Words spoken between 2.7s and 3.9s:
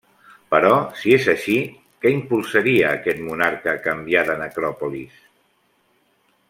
a aquest monarca a